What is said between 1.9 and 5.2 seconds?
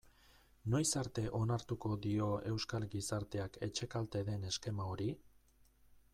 dio euskal gizarteak etxekalte den eskema hori?